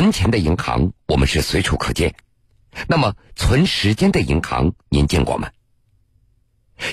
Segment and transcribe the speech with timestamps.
[0.00, 2.14] 存钱的银行我们是随处可见，
[2.88, 5.50] 那么存时间的银行您见过吗？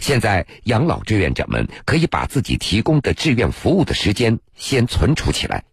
[0.01, 5.63] 现在养老志愿者们可以把自己提供的志愿服务的时间先存储起来，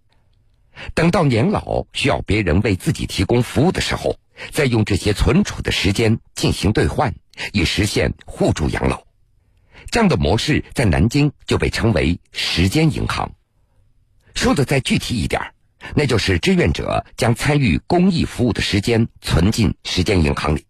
[0.95, 4.17] 等到年老需要别人为自己提供服务的时候，
[4.53, 7.13] 再用这些存储的时间进行兑换，
[7.53, 9.03] 以实现互助养老。
[9.91, 13.35] 这样的模式在南京就被称为“时间银行”。
[14.37, 15.43] 说的再具体一点，
[15.95, 20.65] 那就是志愿者将参与公益服务的时间存进时间银行里。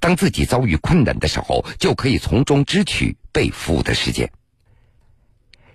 [0.00, 4.30] 当自己遭遇困难的时候，就可以从中支取被服务的时间。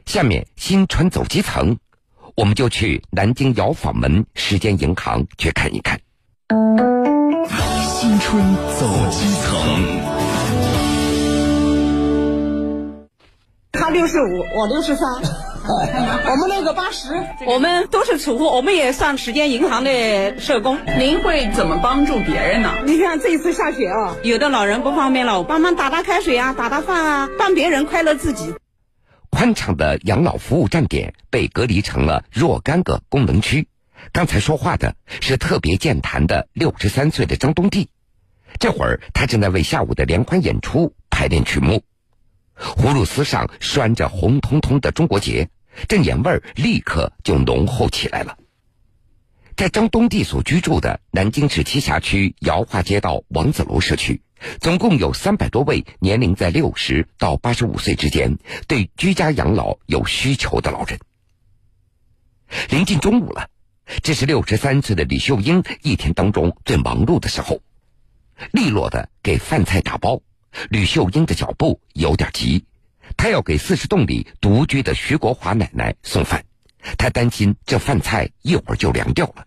[0.05, 1.77] 下面新春走基层，
[2.35, 6.01] 我们就去南京窑坊门时间银行去看一看。
[7.99, 8.43] 新春
[8.79, 9.51] 走基层，
[13.71, 15.50] 他六十五，我六十三。
[16.31, 20.79] 我们那个八十，我们都是储户，我们也算时间银行的社工。
[20.97, 22.73] 您会怎么帮助别人呢？
[22.85, 28.53] 你看这一次下雪啊，有的老人不方便了，我帮忙打打开水啊，打打饭啊，帮别人快乐自己。
[29.29, 33.67] 宽敞的养老服务站点被隔离成了若干个功能区。
[34.11, 37.89] 刚才说话的是特别健谈的六十三岁的张东弟，
[38.59, 41.83] 这会儿他正在为下午的联欢演出排练曲目。
[42.61, 45.49] 葫芦丝上拴着红彤彤的中国结，
[45.87, 48.37] 这年味儿立刻就浓厚起来了。
[49.57, 54.21] 在张东弟所居住的南京市栖霞区姚化街道王子楼社区，
[54.59, 58.37] 总共有三百多位年龄在六十到八十五岁之间、
[58.67, 60.99] 对居家养老有需求的老人。
[62.69, 63.49] 临近中午了，
[64.01, 67.61] 这是六十三岁的李秀英一天当中最忙碌的时候，
[68.51, 70.21] 利落的给饭菜打包。
[70.69, 72.65] 吕秀英的脚步有点急，
[73.17, 76.43] 她要给四十洞里独居的徐国华奶奶送饭，
[76.97, 79.45] 她担心这饭菜一会儿就凉掉了。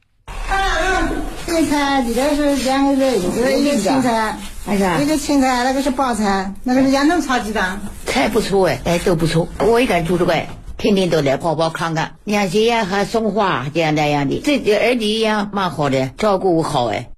[1.47, 7.81] 这菜里边是两个人，这个一个青菜，哎呀，一个青菜，那个是包菜，那个是烟筒炒鸡蛋。
[8.07, 9.49] 菜不错哎，哎都不错。
[9.59, 10.47] 我一个人住这个，
[10.79, 12.17] 天天都来跑跑看看。
[12.25, 17.11] 你看这样还送花这样那样的，这这儿女样蛮好的，照顾好哎。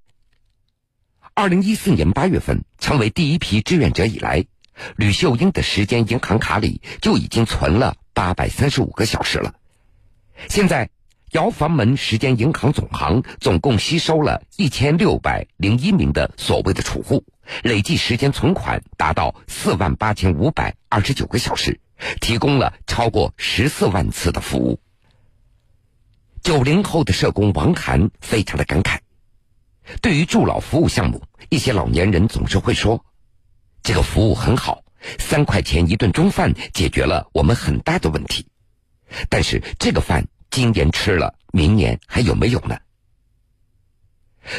[1.39, 4.47] 二零一四年八月份成为第一批志愿者以来，
[4.97, 9.53] 吕秀英的时间银行卡里就已经存了八百三十五个小时了。
[10.49, 10.89] 现在，
[11.33, 17.23] 姚房门时间银行总行总共吸收了一千六百零一名的所谓的储户，
[17.63, 21.79] 累计时间存款达到四万八千五百二十九个小时，
[22.19, 24.81] 提供了超过十四万次的服务。
[26.43, 29.01] 九零后的社工王涵非常的感慨。
[30.01, 33.05] 对于助老服务项目，一些老年人总是会说
[33.83, 34.83] ：“这个服务很好，
[35.19, 38.47] 三块钱一顿中饭解决了我们很大的问题。”
[39.31, 42.77] 但是这个饭今年吃了，明年还有没有呢？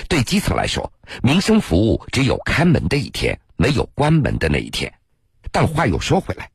[0.07, 4.93] 对基层来说，民生服务只有开门的一天，没有关门的那一天。
[5.51, 6.49] 但话又说回来，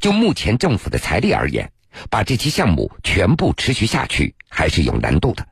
[0.00, 1.72] 就目前政府的财力而言，
[2.10, 5.46] 把这期项目全部持续下去还是有难度的。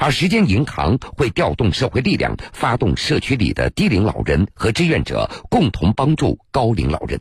[0.00, 7.20] 而时间银行会调动社会力量，发动社区里的低龄老人和志愿者共同帮助高龄老人，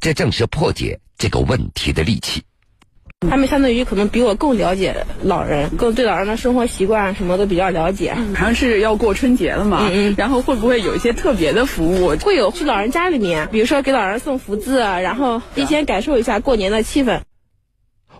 [0.00, 2.42] 这正是破解这个问题的利器。
[3.28, 8.12] 他们相当于可能比我更了解老人，更对老人的生活习惯什么都比较了解。
[8.12, 12.14] 好像是要过春节了嘛，嗯嗯，然后会不会有一些特别的服务？
[12.18, 17.22] 会有去老人家里面，比如说给老人送福字，然后提前感受一下过年的气氛。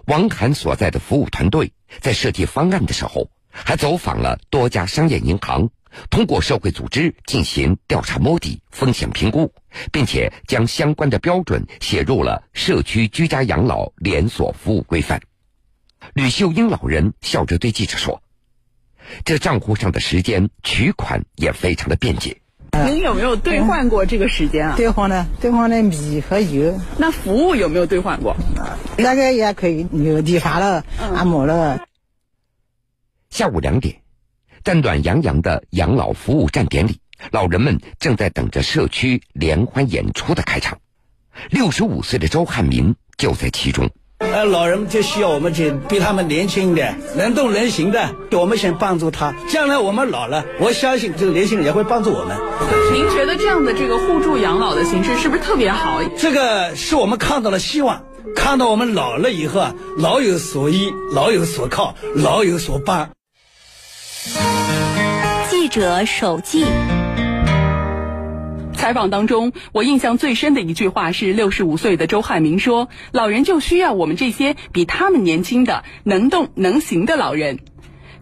[0.07, 3.29] 王侃所在的服务团队在设计方案的时候。
[3.65, 5.71] 还走访了多家商业银行，
[6.11, 9.53] 通过社会组织进行调查摸底、风险评估，
[9.91, 15.21] 并且将相关的标准写入了社区居家养老连锁服务规范。
[16.15, 18.23] 吕秀英老人笑着对记者说
[19.25, 22.37] ：“这账户上的时间取款也非常的便捷。
[22.85, 24.77] 您有没有兑换过这个时间啊？
[24.77, 26.79] 兑换的，兑换的米和油。
[26.99, 28.37] 那服务有没有兑换过？
[28.99, 30.85] 那个也可以，有理发了、
[31.15, 31.81] 按摩了。”
[33.31, 34.03] 下午两点，
[34.65, 37.01] 在暖洋洋的养老服务站点里，
[37.33, 40.79] 老人们正在等着社区联欢演出的开场。
[41.51, 43.91] 六十五岁的周汉民就在其中。
[44.19, 49.35] 呃，老人们就需要我们去比他们年轻一点、能动能行的，我们先帮助他。
[49.51, 52.35] 将来我们老了，我相信这个年轻人也会帮助我们。
[52.95, 56.03] 您觉得这样的这个互助养老的形式是不是特别好？
[56.17, 63.11] 这个是我们看到了希望，看到我们老了以后啊，老有所依，老有所靠，老有所伴。
[65.49, 66.65] 记者手记。
[68.73, 77.59] 采访当中，我印象最深的一句话是六十五岁的周汉明说：“老人就需要我们这些比他们年轻的、能动能行的老人。”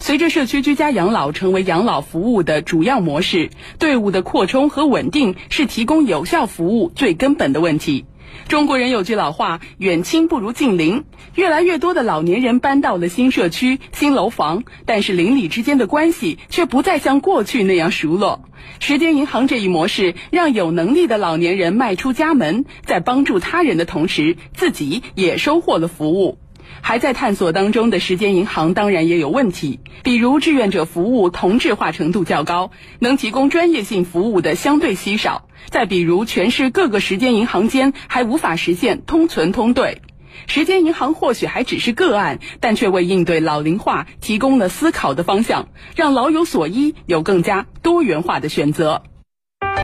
[0.00, 8.04] 随着社区居家养老成为养老服务的主要模式，队伍的扩充和稳定是提供有效服务最根本的问题。
[8.48, 11.04] 中国人有句老话：“远亲不如近邻。”
[11.34, 18.48] 越来越多的老年人搬到了新社区、新楼房，但是邻里之间的关系却不再像过去那样熟络。
[18.80, 26.38] 时间银行这一模式，让有能力的老年人迈出家门，在帮助他人的同时，自己也收获了服务。
[26.80, 40.02] 还在探索当中的时间银行当然也有问题，比如志愿者服务同质化程度较高，能提供专业性服务的相对稀少；再比如全市各个时间银行间还无法实现通存通兑。
[40.46, 49.04] 时间银行或许还只是个案，但却为应对老龄化提供了思考的方向，让老有所依，有更加多元化的选择。